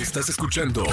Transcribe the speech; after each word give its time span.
Estás 0.00 0.28
escuchando 0.28 0.84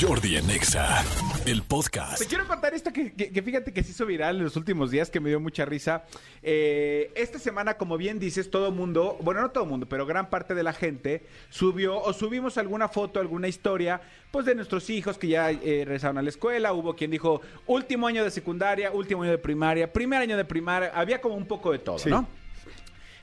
Jordi 0.00 0.36
en 0.36 0.48
Exa, 0.48 1.02
el 1.46 1.62
podcast. 1.62 2.20
Te 2.20 2.26
quiero 2.26 2.46
contar 2.46 2.72
esto 2.74 2.92
que, 2.92 3.12
que- 3.12 3.30
que 3.32 3.42
fíjate 3.42 3.72
que 3.72 3.82
se 3.82 3.90
hizo 3.90 4.06
viral 4.06 4.36
en 4.36 4.44
los 4.44 4.56
últimos 4.56 4.90
días, 4.90 5.10
que 5.10 5.18
me 5.20 5.30
dio 5.30 5.40
mucha 5.40 5.64
risa. 5.64 6.04
Eh, 6.42 7.10
esta 7.16 7.38
semana, 7.40 7.74
como 7.74 7.96
bien 7.96 8.18
dices, 8.20 8.50
todo 8.50 8.70
mundo, 8.70 9.16
bueno, 9.22 9.40
no 9.40 9.50
todo 9.50 9.66
mundo, 9.66 9.86
pero 9.88 10.06
gran 10.06 10.30
parte 10.30 10.54
de 10.54 10.62
la 10.62 10.72
gente 10.72 11.22
subió 11.50 12.00
o 12.00 12.12
subimos 12.12 12.56
alguna 12.58 12.88
foto, 12.88 13.18
alguna 13.18 13.48
historia, 13.48 14.00
pues 14.30 14.46
de 14.46 14.54
nuestros 14.54 14.88
hijos 14.90 15.18
que 15.18 15.28
ya 15.28 15.50
eh, 15.50 15.58
regresaron 15.84 16.18
a 16.18 16.22
la 16.22 16.28
escuela. 16.28 16.72
Hubo 16.72 16.94
quien 16.94 17.10
dijo 17.10 17.40
último 17.66 18.06
año 18.06 18.22
de 18.22 18.30
secundaria, 18.30 18.92
último 18.92 19.22
año 19.22 19.32
de 19.32 19.38
primaria, 19.38 19.92
primer 19.92 20.20
año 20.20 20.36
de 20.36 20.44
primaria. 20.44 20.92
Había 20.94 21.20
como 21.20 21.34
un 21.34 21.46
poco 21.46 21.72
de 21.72 21.78
todo, 21.80 21.98
Sí. 21.98 22.10
¿no? 22.10 22.28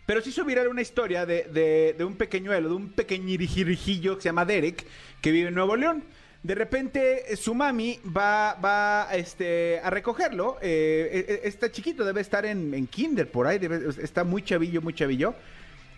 Pero 0.09 0.21
se 0.23 0.29
hizo 0.31 0.43
una 0.43 0.81
historia 0.81 1.23
de, 1.27 1.43
de, 1.53 1.93
de 1.95 2.03
un 2.03 2.15
pequeñuelo, 2.15 2.67
de 2.69 2.73
un 2.73 2.89
pequeñirijillo 2.93 4.15
que 4.15 4.23
se 4.23 4.29
llama 4.29 4.43
Derek, 4.43 4.83
que 5.21 5.31
vive 5.31 5.49
en 5.49 5.53
Nuevo 5.53 5.75
León. 5.75 6.03
De 6.41 6.55
repente 6.55 7.31
eh, 7.31 7.35
su 7.35 7.53
mami 7.53 7.99
va, 8.17 8.55
va 8.55 9.09
este, 9.13 9.79
a 9.83 9.91
recogerlo. 9.91 10.57
eh, 10.63 11.25
eh, 11.29 11.41
está 11.43 11.71
chiquito, 11.71 12.03
debe 12.03 12.21
estar 12.21 12.43
en, 12.47 12.73
en 12.73 12.87
kinder 12.87 13.29
por 13.29 13.45
ahí, 13.45 13.59
debe- 13.59 13.87
está 14.01 14.23
muy 14.23 14.41
chavillo, 14.41 14.81
muy 14.81 14.95
chavillo. 14.95 15.35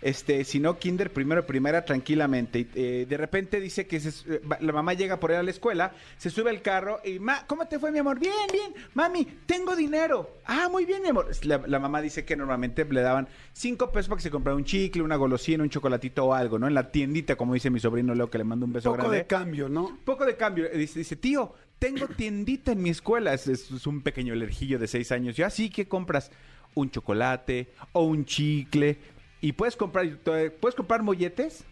Este, 0.02 0.42
si 0.44 0.58
no, 0.58 0.78
kinder 0.78 1.12
primero, 1.12 1.46
primera, 1.46 1.84
tranquilamente. 1.84 2.58
Y, 2.58 2.68
eh, 2.74 3.06
de 3.08 3.16
repente 3.16 3.60
dice 3.60 3.86
que 3.86 4.00
se- 4.00 4.34
eh, 4.34 4.40
la 4.60 4.72
mamá 4.72 4.94
llega 4.94 5.20
por 5.20 5.30
ahí 5.30 5.36
a 5.38 5.42
la 5.44 5.50
escuela, 5.52 5.92
se 6.18 6.28
sube 6.28 6.50
al 6.50 6.60
carro 6.60 7.00
y, 7.04 7.20
ma, 7.20 7.46
¿cómo 7.46 7.66
te 7.66 7.78
fue, 7.78 7.92
mi 7.92 8.00
amor? 8.00 8.18
Bien, 8.18 8.32
bien. 8.52 8.74
Mami, 8.94 9.24
tengo 9.46 9.76
dinero. 9.76 10.28
Ah, 10.44 10.68
muy 10.70 10.84
bien, 10.84 11.02
mi 11.02 11.08
amor. 11.08 11.30
La, 11.44 11.58
la 11.66 11.78
mamá 11.78 12.02
dice 12.02 12.24
que 12.24 12.34
normalmente 12.36 12.84
le 12.84 13.00
daban 13.00 13.28
cinco 13.52 13.92
pesos 13.92 14.08
para 14.08 14.16
que 14.16 14.22
se 14.24 14.30
comprara 14.30 14.56
un 14.56 14.64
chicle, 14.64 15.02
una 15.02 15.14
golosina, 15.16 15.62
un 15.62 15.70
chocolatito 15.70 16.24
o 16.26 16.34
algo, 16.34 16.58
¿no? 16.58 16.66
En 16.66 16.74
la 16.74 16.90
tiendita, 16.90 17.36
como 17.36 17.54
dice 17.54 17.70
mi 17.70 17.78
sobrino 17.78 18.14
Leo, 18.14 18.28
que 18.28 18.38
le 18.38 18.44
mando 18.44 18.66
un 18.66 18.72
beso 18.72 18.90
poco 18.90 18.98
grande. 19.02 19.18
de 19.18 19.26
cambio, 19.26 19.68
¿no? 19.68 19.98
Poco 20.04 20.26
de 20.26 20.36
cambio. 20.36 20.68
Dice, 20.74 20.98
dice, 20.98 21.14
tío, 21.14 21.54
tengo 21.78 22.08
tiendita 22.08 22.72
en 22.72 22.82
mi 22.82 22.90
escuela. 22.90 23.32
Es, 23.34 23.46
es- 23.46 23.70
es 23.70 23.86
un 23.86 24.00
pequeño 24.02 24.32
alergillo 24.32 24.80
de 24.80 24.88
seis 24.88 25.12
años. 25.12 25.36
Yo, 25.36 25.46
así 25.46 25.70
que 25.70 25.86
compras 25.86 26.32
un 26.74 26.90
chocolate 26.90 27.68
o 27.92 28.02
un 28.02 28.24
chicle 28.24 28.98
y 29.42 29.52
puedes 29.52 29.76
comprar, 29.76 30.08
puedes 30.60 30.74
comprar 30.74 31.02
molletes. 31.02 31.64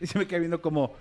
Y 0.00 0.06
se 0.06 0.16
me 0.16 0.28
queda 0.28 0.38
viendo 0.38 0.62
como, 0.62 0.94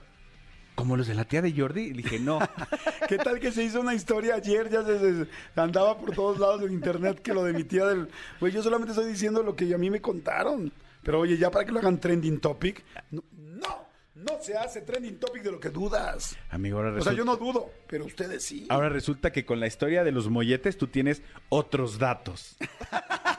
como 0.74 0.98
los 0.98 1.06
de 1.06 1.14
la 1.14 1.26
tía 1.26 1.44
de 1.44 1.52
Jordi. 1.56 1.82
Y 1.82 1.92
dije, 1.94 2.18
no. 2.18 2.40
¿Qué 3.08 3.18
tal 3.18 3.40
que 3.40 3.52
se 3.52 3.64
hizo 3.64 3.80
una 3.82 3.94
historia 3.94 4.34
ayer? 4.36 4.70
Ya 4.72 4.84
se, 4.84 4.98
se- 5.00 5.28
andaba 5.56 6.00
por 6.00 6.16
todos 6.16 6.40
lados 6.40 6.64
en 6.64 6.72
internet 6.74 7.22
que 7.22 7.34
lo 7.34 7.44
de 7.44 7.54
mi 7.54 7.64
tía 7.64 7.86
del... 7.86 8.08
Pues 8.40 8.54
yo 8.56 8.64
solamente 8.64 8.94
estoy 8.94 9.08
diciendo 9.12 9.44
lo 9.44 9.56
que 9.56 9.72
a 9.72 9.78
mí 9.78 9.92
me 9.92 10.02
contaron. 10.02 10.72
Pero 11.04 11.20
oye, 11.20 11.38
ya 11.38 11.52
para 11.52 11.64
que 11.66 11.72
lo 11.72 11.80
hagan 11.80 12.00
trending 12.00 12.40
topic. 12.40 12.84
No, 13.12 13.24
no, 13.36 13.86
no 14.16 14.34
se 14.42 14.58
hace 14.58 14.82
trending 14.82 15.20
topic 15.20 15.44
de 15.44 15.52
lo 15.52 15.60
que 15.60 15.70
dudas. 15.70 16.36
Amigo, 16.50 16.78
ahora 16.78 16.90
O 16.90 16.94
resulta, 16.96 17.12
sea, 17.12 17.18
yo 17.18 17.24
no 17.26 17.38
dudo, 17.38 17.70
pero 17.88 18.06
ustedes 18.06 18.44
sí. 18.44 18.66
ahora 18.70 18.90
resulta 18.90 19.32
que 19.32 19.46
con 19.46 19.60
la 19.60 19.68
historia 19.68 20.04
de 20.04 20.12
los 20.12 20.28
molletes 20.30 20.78
tú 20.78 20.88
tienes 20.88 21.22
otros 21.50 22.00
datos. 22.00 22.58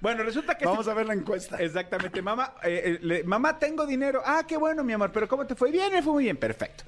bueno, 0.00 0.22
resulta 0.22 0.56
que... 0.56 0.64
Vamos 0.64 0.80
este- 0.80 0.90
a 0.90 0.94
ver 0.94 1.06
la 1.06 1.14
encuesta. 1.14 1.56
Exactamente, 1.58 2.20
mamá, 2.22 2.54
eh, 2.62 2.82
eh, 2.84 2.98
le- 3.02 3.24
mamá, 3.24 3.58
tengo 3.58 3.86
dinero. 3.86 4.22
Ah, 4.24 4.44
qué 4.46 4.56
bueno, 4.56 4.82
mi 4.84 4.92
amor, 4.92 5.10
pero 5.12 5.28
¿cómo 5.28 5.46
te 5.46 5.54
fue? 5.54 5.70
Bien, 5.70 5.92
me 5.92 6.02
fue 6.02 6.12
muy 6.12 6.24
bien, 6.24 6.36
perfecto. 6.36 6.84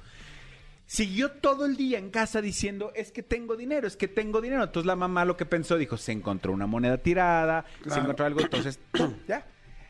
Siguió 0.85 1.31
todo 1.31 1.65
el 1.65 1.75
día 1.75 1.99
en 1.99 2.09
casa 2.11 2.41
diciendo, 2.41 2.91
es 2.95 3.11
que 3.11 3.21
tengo 3.21 3.57
dinero, 3.57 3.87
es 3.87 3.97
que 3.97 4.07
tengo 4.07 4.39
dinero. 4.39 4.63
Entonces 4.63 4.87
la 4.87 4.95
mamá 4.95 5.25
lo 5.25 5.35
que 5.35 5.45
pensó, 5.45 5.77
dijo, 5.77 5.97
se 5.97 6.13
encontró 6.13 6.53
una 6.53 6.65
moneda 6.65 6.97
tirada, 6.97 7.65
se 7.85 7.99
encontró 7.99 8.25
algo, 8.25 8.39
entonces, 8.39 8.79
ya. 9.27 9.45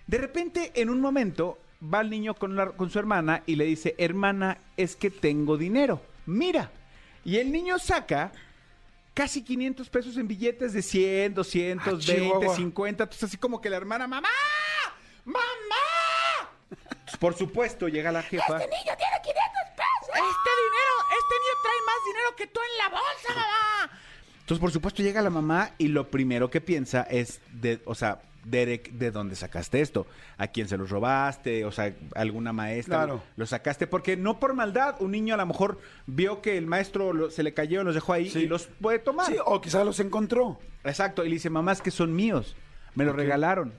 De 0.07 0.17
repente, 0.17 0.71
en 0.73 0.89
un 0.89 0.99
momento, 0.99 1.59
va 1.93 2.01
el 2.01 2.09
niño 2.09 2.33
con, 2.33 2.55
la- 2.55 2.71
con 2.71 2.89
su 2.89 2.97
hermana 2.97 3.43
y 3.45 3.57
le 3.57 3.65
dice, 3.65 3.93
hermana, 3.99 4.57
es 4.75 4.95
que 4.95 5.11
tengo 5.11 5.55
dinero, 5.57 6.01
mira. 6.25 6.71
Y 7.23 7.37
el 7.37 7.51
niño 7.51 7.77
saca 7.77 8.31
casi 9.17 9.41
500 9.43 9.89
pesos 9.89 10.15
en 10.17 10.27
billetes 10.27 10.73
de 10.73 10.81
100, 10.83 11.33
200, 11.33 11.87
Ah, 11.87 11.91
20, 11.97 12.05
Chihuahua. 12.21 12.55
50. 12.55 13.03
Entonces 13.05 13.23
así 13.23 13.37
como 13.37 13.59
que 13.59 13.67
la 13.71 13.77
hermana, 13.77 14.05
mamá, 14.05 14.29
mamá. 15.25 15.43
Pues, 16.69 17.17
por 17.19 17.35
supuesto, 17.35 17.87
llega 17.87 18.11
la 18.11 18.21
jefa. 18.21 18.43
Este 18.59 18.67
niño 18.69 18.93
tiene 18.95 19.17
500 19.23 19.33
pesos. 19.75 20.13
Este 20.13 20.51
dinero, 20.61 20.93
este 21.19 21.35
niño 21.41 21.55
trae 21.63 21.81
más 21.87 22.05
dinero 22.05 22.35
que 22.37 22.47
tú 22.47 22.59
en 22.61 22.77
la 22.77 22.89
bolsa, 22.89 23.29
mamá. 23.35 23.99
Entonces, 24.41 24.59
por 24.61 24.71
supuesto, 24.71 25.01
llega 25.01 25.21
la 25.23 25.29
mamá 25.31 25.71
y 25.79 25.87
lo 25.87 26.09
primero 26.11 26.49
que 26.51 26.61
piensa 26.61 27.01
es, 27.09 27.41
de, 27.53 27.81
o 27.85 27.95
sea, 27.95 28.21
Derek, 28.49 28.91
¿de 28.91 29.11
dónde 29.11 29.35
sacaste 29.35 29.81
esto? 29.81 30.07
¿A 30.37 30.47
quién 30.47 30.67
se 30.67 30.77
los 30.77 30.89
robaste? 30.89 31.65
O 31.65 31.71
sea, 31.71 31.93
alguna 32.15 32.53
maestra. 32.53 32.97
Claro. 32.97 33.23
Lo 33.35 33.45
sacaste 33.45 33.87
porque 33.87 34.15
no 34.17 34.39
por 34.39 34.53
maldad. 34.53 34.95
Un 34.99 35.11
niño 35.11 35.33
a 35.33 35.37
lo 35.37 35.45
mejor 35.45 35.79
vio 36.05 36.41
que 36.41 36.57
el 36.57 36.65
maestro 36.65 37.11
lo- 37.13 37.29
se 37.29 37.43
le 37.43 37.53
cayó, 37.53 37.83
los 37.83 37.93
dejó 37.95 38.13
ahí 38.13 38.29
Sí. 38.29 38.39
y 38.39 38.47
los 38.47 38.67
puede 38.81 38.99
tomar. 38.99 39.27
Sí, 39.27 39.35
o 39.45 39.59
quizás 39.61 39.85
los 39.85 39.99
encontró. 39.99 40.59
Exacto. 40.83 41.25
Y 41.25 41.29
le 41.29 41.35
dice, 41.35 41.49
mamá, 41.49 41.73
es 41.73 41.81
que 41.81 41.91
son 41.91 42.15
míos. 42.15 42.55
Me 42.95 43.03
los 43.05 43.15
regalaron. 43.15 43.73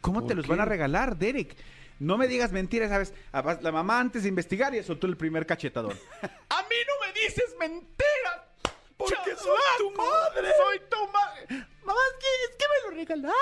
¿Cómo 0.00 0.22
te 0.22 0.28
¿Por 0.28 0.36
los 0.36 0.46
qué? 0.46 0.50
van 0.50 0.60
a 0.60 0.64
regalar, 0.64 1.16
Derek? 1.16 1.54
No 2.00 2.16
me 2.16 2.28
digas 2.28 2.50
mentiras, 2.52 2.90
¿sabes? 2.90 3.12
Además, 3.32 3.62
La 3.62 3.72
mamá 3.72 4.00
antes 4.00 4.22
de 4.22 4.28
investigar 4.28 4.72
ya 4.72 4.82
soltó 4.82 5.06
el 5.06 5.16
primer 5.16 5.46
cachetadón. 5.46 5.92
¡A 6.22 6.62
mí 6.62 6.76
no 6.86 7.06
me 7.06 7.12
dices 7.20 7.54
mentiras! 7.58 8.46
Porque 8.96 9.14
soy 9.36 9.58
tu 9.78 9.90
madre. 9.92 10.48
¡Soy 10.56 10.80
tu 10.90 11.12
madre! 11.12 11.66
¡Mamá, 11.84 12.00
es 12.10 12.18
que, 12.18 12.26
es 12.50 12.56
que 12.58 12.64
me 12.68 12.90
lo 12.90 12.96
regalaron! 12.96 13.34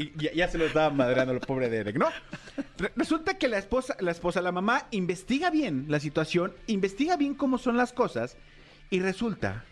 Y 0.00 0.12
ya, 0.16 0.32
ya 0.32 0.48
se 0.48 0.58
lo 0.58 0.66
estaba 0.66 0.90
madreando 0.90 1.32
el 1.32 1.40
pobre 1.40 1.68
Derek, 1.68 1.96
¿no? 1.96 2.06
Re- 2.76 2.92
Resulta 2.94 3.36
que 3.36 3.48
la 3.48 3.58
esposa, 3.58 3.96
la 4.00 4.12
esposa, 4.12 4.40
la 4.40 4.52
mamá, 4.52 4.86
investiga 4.92 5.50
bien 5.50 5.86
la 5.88 5.98
situación, 5.98 6.52
investiga 6.68 7.16
bien 7.16 7.34
cómo 7.34 7.58
son 7.58 7.76
las 7.76 7.92
cosas 7.92 8.36
y 8.90 9.00
resulta 9.00 9.64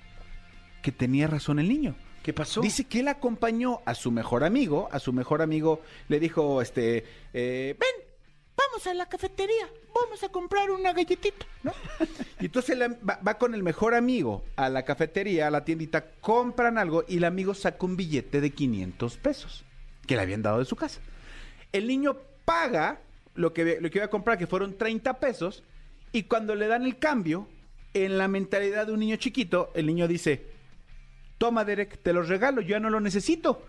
que 0.83 0.91
tenía 0.93 1.27
razón 1.29 1.59
el 1.59 1.69
niño. 1.69 1.95
¿Qué 2.23 2.33
pasó? 2.33 2.61
Dice 2.61 2.85
que 2.85 3.01
él 3.01 3.09
acompañó 3.09 3.83
a 3.85 3.95
su 3.95 4.11
mejor 4.11 4.43
amigo, 4.43 4.89
a 4.91 4.99
su 4.99 5.13
mejor 5.13 5.43
amigo 5.43 5.81
le 6.09 6.19
dijo, 6.19 6.61
este, 6.61 7.05
eh, 7.33 7.77
ven, 7.79 8.07
Vamos 8.57 8.87
a 8.87 8.95
la 8.95 9.07
cafetería. 9.07 9.69
Vamos 9.95 10.23
a 10.25 10.29
comprar 10.31 10.71
una 10.71 10.93
galletita. 10.95 11.47
¿no? 11.63 11.73
Y 12.41 12.47
entonces 12.47 12.77
la- 12.77 12.89
va, 12.89 13.21
va 13.27 13.35
con 13.39 13.55
el 13.55 13.63
mejor 13.63 13.95
amigo 13.95 14.45
a 14.57 14.69
la 14.71 14.83
cafetería, 14.83 15.47
a 15.47 15.51
la 15.51 15.63
tiendita, 15.65 16.11
compran 16.21 16.79
algo 16.79 17.05
y 17.07 17.19
el 17.19 17.25
amigo 17.25 17.53
saca 17.55 17.85
un 17.87 17.97
billete 17.97 18.41
de 18.41 18.51
500 18.51 19.17
pesos 19.19 19.65
que 20.06 20.17
le 20.17 20.22
habían 20.22 20.43
dado 20.43 20.59
de 20.59 20.65
su 20.65 20.77
casa. 20.77 21.00
El 21.72 21.87
niño 21.87 22.17
paga 22.44 23.00
lo 23.34 23.53
que, 23.53 23.78
lo 23.81 23.91
que 23.91 23.99
iba 23.99 24.06
a 24.06 24.11
comprar, 24.11 24.39
que 24.39 24.47
fueron 24.47 24.77
30 24.78 25.19
pesos, 25.21 25.62
y 26.12 26.22
cuando 26.25 26.55
le 26.55 26.67
dan 26.69 26.84
el 26.84 26.99
cambio, 26.99 27.49
en 27.94 28.19
la 28.19 28.28
mentalidad 28.28 28.87
de 28.87 28.93
un 28.93 29.00
niño 29.00 29.16
chiquito, 29.16 29.71
el 29.75 29.87
niño 29.87 30.06
dice, 30.09 30.47
toma 31.39 31.65
Derek, 31.65 31.99
te 32.03 32.12
lo 32.12 32.22
regalo, 32.22 32.61
yo 32.61 32.69
ya 32.71 32.81
no 32.81 32.91
lo 32.91 33.00
necesito. 33.00 33.62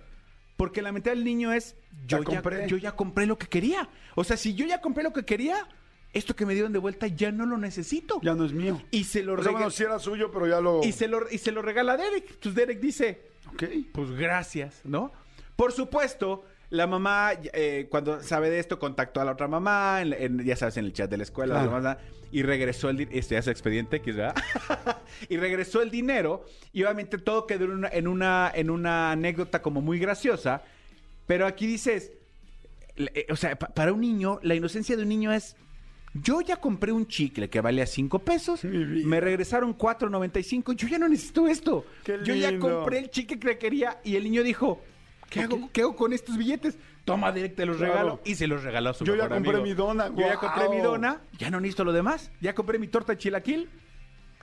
Porque 0.55 0.81
la 0.81 0.91
mentalidad 0.91 1.17
del 1.17 1.25
niño 1.25 1.51
es, 1.53 1.75
yo 2.07 2.17
Ya 2.23 2.31
ya, 2.31 2.41
compré. 2.41 2.67
yo 2.67 2.77
ya 2.77 2.91
compré 2.93 3.25
lo 3.25 3.37
que 3.37 3.47
quería. 3.47 3.89
O 4.15 4.23
sea, 4.23 4.37
si 4.37 4.55
yo 4.55 4.65
ya 4.65 4.81
compré 4.81 5.03
lo 5.03 5.13
que 5.13 5.23
quería, 5.23 5.67
esto 6.13 6.35
que 6.35 6.45
me 6.47 6.53
dieron 6.55 6.73
de 6.73 6.79
vuelta 6.79 7.05
ya 7.07 7.31
no 7.31 7.45
lo 7.45 7.57
necesito. 7.57 8.19
Ya 8.23 8.33
no 8.33 8.43
es 8.45 8.53
mío. 8.53 8.81
Y 8.89 9.03
se 9.03 9.21
lo 9.21 9.33
O 9.33 9.35
sea, 9.35 9.43
regala. 9.43 9.57
bueno, 9.59 9.69
sí 9.71 9.83
era 9.83 9.99
suyo, 9.99 10.31
pero 10.31 10.47
ya 10.47 10.59
lo... 10.59 10.83
y, 10.83 10.91
se 10.93 11.07
lo, 11.07 11.29
y 11.29 11.37
se 11.37 11.51
lo 11.51 11.61
regala 11.61 11.93
a 11.93 11.97
Derek. 11.97 12.23
Entonces 12.31 12.55
Derek 12.55 12.79
dice, 12.79 13.21
Ok. 13.53 13.63
pues 13.93 14.11
gracias, 14.11 14.81
¿no? 14.83 15.11
Por 15.57 15.73
supuesto, 15.73 16.45
la 16.69 16.88
mamá, 16.88 17.31
eh, 17.53 17.88
cuando 17.90 18.22
sabe 18.23 18.50
de 18.50 18.59
esto, 18.59 18.79
contactó 18.79 19.19
a 19.19 19.25
la 19.25 19.31
otra 19.34 19.47
mamá, 19.50 20.01
en- 20.01 20.13
en- 20.13 20.45
ya 20.45 20.56
sabes, 20.56 20.78
en 20.78 20.85
el 20.85 20.94
chat 20.94 21.09
de 21.09 21.18
la 21.18 21.23
escuela, 21.23 21.56
Claro. 21.56 21.72
la 21.72 21.78
mamá, 21.78 21.97
y 22.31 22.44
regresó 22.44 22.90
el 22.90 22.97
dinero, 22.97 23.18
este 23.18 23.35
ya 23.35 23.40
es 23.40 23.47
expediente, 23.47 24.00
¿verdad? 24.06 24.35
y 25.29 25.38
regresó 25.38 25.81
el 25.81 25.90
dinero, 25.91 26.45
y 26.73 26.84
obviamente 26.84 27.18
todo 27.18 27.47
quedó 27.47 27.66
en 27.66 27.72
una, 27.72 27.90
en 27.90 28.07
una, 28.07 28.51
en 28.53 28.69
una 28.69 29.12
anécdota 29.12 29.62
como 29.62 29.81
muy 29.81 29.97
graciosa, 30.00 30.62
pero 31.25 31.45
aquí 31.47 31.66
dices, 31.68 32.12
eh, 32.97 33.25
o 33.29 33.35
sea, 33.35 33.57
pa- 33.57 33.69
para 33.69 33.91
un 33.94 34.01
niño, 34.01 34.39
la 34.44 34.56
inocencia 34.56 34.95
de 34.95 35.03
un 35.03 35.09
niño 35.09 35.34
es... 35.34 35.56
Yo 36.13 36.41
ya 36.41 36.56
compré 36.57 36.91
un 36.91 37.06
chicle 37.07 37.48
que 37.50 37.62
valía 37.62 37.86
5 37.86 38.19
pesos, 38.19 38.63
me 38.63 39.19
regresaron 39.19 39.77
4.95, 39.77 40.74
yo 40.75 40.88
ya 40.88 40.98
no 40.98 41.07
necesito 41.07 41.48
esto. 41.48 41.86
Yo 42.24 42.33
ya 42.33 42.57
compré 42.57 43.00
el 43.00 43.10
chicle 43.12 43.38
que 43.39 43.57
quería 43.60 44.00
y 44.03 44.15
el 44.15 44.24
niño 44.24 44.42
dijo, 44.42 44.81
¿qué, 45.29 45.41
hago, 45.41 45.69
¿qué 45.74 45.81
hago 45.81 45.95
con 45.95 46.13
estos 46.13 46.38
billetes? 46.38 46.77
Toma, 47.06 47.31
Derek, 47.31 47.56
te 47.56 47.65
los 47.65 47.77
Claro. 47.77 47.94
regalo. 47.94 48.21
Y 48.25 48.35
se 48.35 48.47
los 48.47 48.63
regaló 48.63 48.89
a 48.89 48.94
su 48.94 49.06
Yo 49.06 49.13
ya 49.15 49.24
mejor 49.24 49.38
compré 49.38 49.51
amigo. 49.57 49.63
mi 49.63 49.74
dona, 49.74 50.07
Yo 50.09 50.19
ya 50.27 50.35
compré 50.38 50.69
mi 50.69 50.79
dona, 50.79 51.21
ya 51.38 51.50
no 51.50 51.59
necesito 51.62 51.83
lo 51.85 51.94
demás. 51.94 52.31
Ya 52.41 52.53
compré 52.53 52.79
mi 52.79 52.88
torta 52.88 53.13
de 53.13 53.18
chilaquil. 53.18 53.69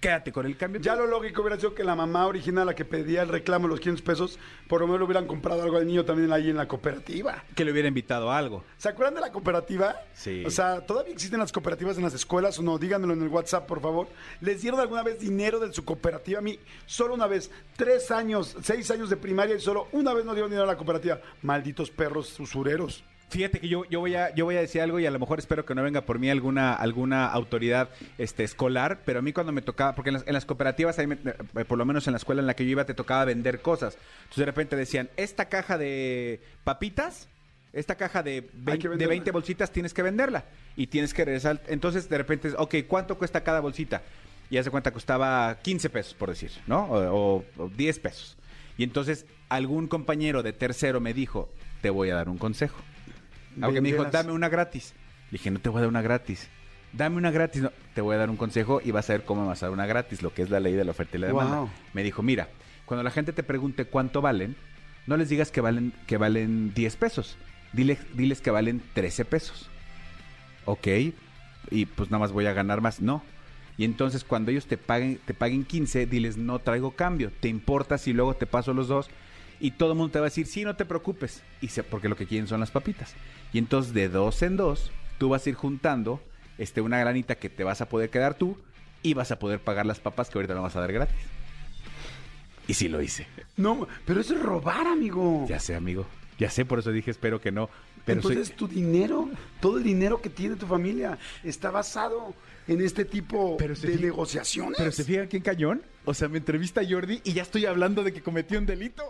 Quédate 0.04 0.32
con 0.32 0.44
el 0.44 0.58
cambio. 0.58 0.82
Ya 0.82 0.94
lo 0.96 1.06
lógico 1.06 1.40
hubiera 1.40 1.56
sido 1.56 1.74
que 1.74 1.82
la 1.82 1.96
mamá 1.96 2.26
original, 2.26 2.66
la 2.66 2.74
que 2.74 2.84
pedía 2.84 3.22
el 3.22 3.30
reclamo, 3.30 3.66
los 3.68 3.80
500 3.80 4.04
pesos, 4.04 4.38
por 4.68 4.82
lo 4.82 4.86
menos 4.86 5.00
le 5.00 5.06
hubieran 5.06 5.26
comprado 5.26 5.62
algo 5.62 5.78
al 5.78 5.86
niño 5.86 6.04
también 6.04 6.30
ahí 6.30 6.50
en 6.50 6.58
la 6.58 6.68
cooperativa. 6.68 7.42
Que 7.54 7.64
le 7.64 7.72
hubiera 7.72 7.88
invitado 7.88 8.30
a 8.30 8.36
algo. 8.36 8.64
¿Se 8.76 8.90
acuerdan 8.90 9.14
de 9.14 9.22
la 9.22 9.32
cooperativa? 9.32 9.96
Sí. 10.12 10.44
O 10.44 10.50
sea, 10.50 10.84
¿todavía 10.84 11.10
existen 11.10 11.40
las 11.40 11.52
cooperativas 11.52 11.96
en 11.96 12.02
las 12.02 12.12
escuelas 12.12 12.58
o 12.58 12.62
no? 12.62 12.76
Díganmelo 12.76 13.14
en 13.14 13.22
el 13.22 13.28
WhatsApp, 13.28 13.66
por 13.66 13.80
favor. 13.80 14.08
¿Les 14.42 14.60
dieron 14.60 14.78
alguna 14.78 15.02
vez 15.02 15.18
dinero 15.18 15.58
de 15.58 15.72
su 15.72 15.86
cooperativa? 15.86 16.40
A 16.40 16.42
mí, 16.42 16.58
solo 16.84 17.14
una 17.14 17.26
vez. 17.26 17.50
Tres 17.74 18.10
años, 18.10 18.58
seis 18.62 18.90
años 18.90 19.08
de 19.08 19.16
primaria 19.16 19.56
y 19.56 19.60
solo 19.60 19.88
una 19.92 20.12
vez 20.12 20.26
nos 20.26 20.34
dieron 20.34 20.50
dinero 20.50 20.64
a 20.64 20.72
la 20.72 20.76
cooperativa. 20.76 21.18
Malditos 21.40 21.90
perros 21.90 22.38
usureros. 22.38 23.04
Fíjate 23.30 23.58
que 23.58 23.68
yo, 23.68 23.84
yo 23.86 23.98
voy 24.00 24.14
a 24.14 24.32
yo 24.34 24.44
voy 24.44 24.56
a 24.56 24.60
decir 24.60 24.80
algo 24.80 25.00
y 25.00 25.06
a 25.06 25.10
lo 25.10 25.18
mejor 25.18 25.38
espero 25.40 25.64
que 25.64 25.74
no 25.74 25.82
venga 25.82 26.02
por 26.02 26.18
mí 26.20 26.30
alguna 26.30 26.72
alguna 26.74 27.26
autoridad 27.26 27.88
este 28.16 28.44
escolar, 28.44 29.00
pero 29.04 29.18
a 29.18 29.22
mí 29.22 29.32
cuando 29.32 29.50
me 29.52 29.60
tocaba, 29.62 29.94
porque 29.96 30.10
en 30.10 30.14
las, 30.14 30.26
en 30.26 30.34
las 30.34 30.44
cooperativas, 30.44 30.98
ahí 30.98 31.06
me- 31.08 31.14
eh, 31.24 31.64
por 31.66 31.76
lo 31.78 31.84
menos 31.84 32.06
en 32.06 32.12
la 32.12 32.18
escuela 32.18 32.40
en 32.40 32.46
la 32.46 32.54
que 32.54 32.64
yo 32.64 32.70
iba, 32.70 32.84
te 32.84 32.94
tocaba 32.94 33.24
vender 33.24 33.60
cosas. 33.60 33.96
Entonces 34.18 34.36
de 34.36 34.44
repente 34.46 34.76
decían, 34.76 35.10
esta 35.16 35.46
caja 35.48 35.78
de 35.78 36.40
papitas, 36.62 37.28
esta 37.72 37.96
caja 37.96 38.22
de, 38.22 38.34
Hay 38.36 38.44
20, 38.52 38.78
que 38.82 38.82
de 38.84 38.88
venderla. 38.90 39.08
20 39.10 39.30
bolsitas 39.32 39.72
tienes 39.72 39.92
que 39.94 40.02
venderla 40.02 40.44
y 40.76 40.86
tienes 40.86 41.12
que 41.12 41.24
regresar. 41.24 41.60
Entonces 41.66 42.08
de 42.08 42.18
repente, 42.18 42.48
es, 42.48 42.54
ok, 42.56 42.74
¿cuánto 42.86 43.18
cuesta 43.18 43.42
cada 43.42 43.58
bolsita? 43.58 44.02
Y 44.48 44.58
hace 44.58 44.70
cuenta 44.70 44.92
costaba 44.92 45.58
15 45.60 45.90
pesos, 45.90 46.14
por 46.14 46.28
decir, 46.28 46.52
¿no? 46.68 46.84
O, 46.84 47.38
o- 47.38 47.44
o 47.64 47.68
10 47.68 47.98
pesos. 47.98 48.36
Y 48.78 48.84
entonces 48.84 49.26
algún 49.48 49.88
compañero 49.88 50.42
de 50.44 50.52
tercero 50.52 51.00
me 51.00 51.14
dijo, 51.14 51.48
te 51.80 51.90
voy 51.90 52.10
a 52.10 52.14
dar 52.14 52.28
un 52.28 52.38
consejo. 52.38 52.78
Aunque 53.60 53.80
me 53.80 53.90
dijo, 53.90 54.04
dame 54.04 54.32
una 54.32 54.48
gratis. 54.48 54.94
Le 55.30 55.38
dije, 55.38 55.50
no 55.50 55.60
te 55.60 55.68
voy 55.68 55.78
a 55.78 55.80
dar 55.82 55.88
una 55.88 56.02
gratis. 56.02 56.48
Dame 56.92 57.16
una 57.16 57.30
gratis. 57.30 57.62
No, 57.62 57.72
te 57.94 58.00
voy 58.00 58.14
a 58.14 58.18
dar 58.18 58.30
un 58.30 58.36
consejo 58.36 58.80
y 58.84 58.90
vas 58.90 59.10
a 59.10 59.14
ver 59.14 59.24
cómo 59.24 59.42
me 59.42 59.48
vas 59.48 59.62
a 59.62 59.66
dar 59.66 59.72
una 59.72 59.86
gratis, 59.86 60.22
lo 60.22 60.32
que 60.32 60.42
es 60.42 60.50
la 60.50 60.60
ley 60.60 60.74
de 60.74 60.84
la 60.84 60.92
oferta 60.92 61.16
y 61.16 61.20
la 61.20 61.26
demanda. 61.28 61.60
Wow. 61.60 61.70
Me 61.92 62.02
dijo, 62.02 62.22
mira, 62.22 62.48
cuando 62.84 63.02
la 63.02 63.10
gente 63.10 63.32
te 63.32 63.42
pregunte 63.42 63.86
cuánto 63.86 64.20
valen, 64.20 64.56
no 65.06 65.16
les 65.16 65.28
digas 65.28 65.50
que 65.50 65.60
valen, 65.60 65.92
que 66.06 66.16
valen 66.16 66.72
10 66.74 66.96
pesos. 66.96 67.36
Dile, 67.72 67.98
diles 68.14 68.40
que 68.40 68.50
valen 68.50 68.82
13 68.94 69.24
pesos. 69.24 69.68
Ok. 70.64 70.86
Y 71.70 71.86
pues 71.86 72.10
nada 72.10 72.20
más 72.20 72.32
voy 72.32 72.46
a 72.46 72.52
ganar 72.52 72.80
más. 72.80 73.00
No. 73.00 73.22
Y 73.76 73.84
entonces 73.84 74.22
cuando 74.22 74.50
ellos 74.50 74.66
te 74.66 74.76
paguen, 74.78 75.18
te 75.24 75.34
paguen 75.34 75.64
15, 75.64 76.06
diles, 76.06 76.36
no 76.36 76.60
traigo 76.60 76.92
cambio. 76.92 77.32
¿Te 77.40 77.48
importa 77.48 77.98
si 77.98 78.12
luego 78.12 78.34
te 78.34 78.46
paso 78.46 78.72
los 78.72 78.88
dos? 78.88 79.10
Y 79.60 79.72
todo 79.72 79.92
el 79.92 79.98
mundo 79.98 80.12
te 80.12 80.18
va 80.20 80.26
a 80.26 80.28
decir, 80.30 80.46
sí, 80.46 80.64
no 80.64 80.76
te 80.76 80.84
preocupes. 80.84 81.42
Y 81.60 81.68
se, 81.68 81.82
porque 81.82 82.08
lo 82.08 82.16
que 82.16 82.26
quieren 82.26 82.46
son 82.48 82.60
las 82.60 82.70
papitas. 82.70 83.14
Y 83.52 83.58
entonces 83.58 83.94
de 83.94 84.08
dos 84.08 84.42
en 84.42 84.56
dos, 84.56 84.90
tú 85.18 85.28
vas 85.30 85.46
a 85.46 85.48
ir 85.50 85.54
juntando 85.54 86.20
este, 86.58 86.80
una 86.80 86.98
granita 86.98 87.36
que 87.36 87.48
te 87.50 87.64
vas 87.64 87.80
a 87.80 87.88
poder 87.88 88.10
quedar 88.10 88.34
tú 88.34 88.56
y 89.02 89.14
vas 89.14 89.30
a 89.30 89.38
poder 89.38 89.60
pagar 89.60 89.86
las 89.86 90.00
papas 90.00 90.28
que 90.30 90.38
ahorita 90.38 90.54
no 90.54 90.62
vas 90.62 90.76
a 90.76 90.80
dar 90.80 90.92
gratis. 90.92 91.16
Y 92.66 92.74
sí 92.74 92.88
lo 92.88 93.02
hice. 93.02 93.26
No, 93.56 93.86
pero 94.06 94.20
eso 94.20 94.34
es 94.34 94.42
robar, 94.42 94.86
amigo. 94.86 95.44
Ya 95.48 95.60
sé, 95.60 95.74
amigo. 95.74 96.06
Ya 96.38 96.50
sé, 96.50 96.64
por 96.64 96.78
eso 96.78 96.90
dije, 96.90 97.10
espero 97.10 97.40
que 97.40 97.52
no. 97.52 97.68
Pero 98.04 98.22
soy- 98.22 98.32
Entonces 98.32 98.56
tu 98.56 98.66
dinero, 98.66 99.28
todo 99.60 99.78
el 99.78 99.84
dinero 99.84 100.20
que 100.20 100.30
tiene 100.30 100.56
tu 100.56 100.66
familia 100.66 101.18
está 101.42 101.70
basado 101.70 102.34
en 102.66 102.80
este 102.80 103.04
tipo 103.04 103.56
Pero 103.58 103.74
de 103.74 103.96
negociaciones. 103.98 104.76
Pero 104.78 104.92
se 104.92 105.04
fijan 105.04 105.26
quién 105.26 105.42
cañón. 105.42 105.82
O 106.06 106.12
sea, 106.14 106.28
me 106.28 106.38
entrevista 106.38 106.82
Jordi 106.88 107.20
y 107.24 107.32
ya 107.34 107.42
estoy 107.42 107.66
hablando 107.66 108.02
de 108.02 108.12
que 108.12 108.22
cometió 108.22 108.58
un 108.58 108.66
delito. 108.66 109.02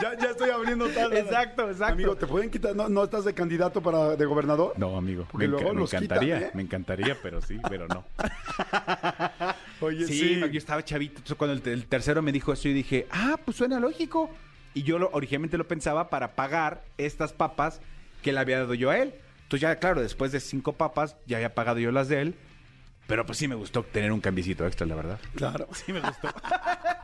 Ya, 0.00 0.16
ya 0.18 0.30
estoy 0.30 0.50
abriendo 0.50 0.88
tal. 0.88 1.12
Exacto, 1.16 1.68
exacto. 1.70 1.92
Amigo, 1.94 2.16
¿te 2.16 2.26
pueden 2.26 2.50
quitar? 2.50 2.74
¿No, 2.74 2.88
no 2.88 3.04
estás 3.04 3.24
de 3.24 3.34
candidato 3.34 3.80
para 3.82 4.16
de 4.16 4.24
gobernador? 4.24 4.74
No, 4.76 4.96
amigo. 4.96 5.26
Porque 5.30 5.46
me, 5.46 5.52
luego 5.52 5.74
me 5.74 5.80
los 5.80 5.92
encantaría. 5.94 6.36
quitan, 6.36 6.48
¿eh? 6.48 6.52
Me 6.54 6.62
encantaría, 6.62 7.16
pero 7.22 7.40
sí, 7.40 7.58
pero 7.68 7.86
no. 7.88 8.04
Oye, 9.80 10.06
Sí, 10.06 10.18
sí. 10.18 10.36
no, 10.36 10.46
yo 10.46 10.58
estaba 10.58 10.84
chavito. 10.84 11.14
Entonces, 11.18 11.36
cuando 11.36 11.54
el, 11.56 11.68
el 11.72 11.86
tercero 11.86 12.22
me 12.22 12.32
dijo 12.32 12.52
eso, 12.52 12.68
yo 12.68 12.74
dije, 12.74 13.06
ah, 13.10 13.38
pues 13.44 13.56
suena 13.56 13.80
lógico. 13.80 14.30
Y 14.74 14.82
yo 14.82 14.98
lo, 14.98 15.10
originalmente 15.12 15.56
lo 15.58 15.68
pensaba 15.68 16.08
para 16.10 16.34
pagar 16.34 16.82
estas 16.98 17.32
papas 17.32 17.80
que 18.22 18.32
le 18.32 18.40
había 18.40 18.58
dado 18.58 18.74
yo 18.74 18.90
a 18.90 18.98
él. 18.98 19.14
Entonces, 19.42 19.60
ya, 19.60 19.76
claro, 19.76 20.00
después 20.00 20.32
de 20.32 20.40
cinco 20.40 20.72
papas, 20.72 21.16
ya 21.26 21.36
había 21.36 21.54
pagado 21.54 21.78
yo 21.78 21.92
las 21.92 22.08
de 22.08 22.20
él. 22.22 22.34
Pero 23.06 23.26
pues 23.26 23.36
sí 23.36 23.46
me 23.46 23.54
gustó 23.54 23.82
tener 23.82 24.10
un 24.12 24.20
cambiecito 24.20 24.66
extra, 24.66 24.86
la 24.86 24.94
verdad. 24.94 25.20
Claro. 25.36 25.68
Sí 25.72 25.92
me 25.92 26.00
gustó. 26.00 26.28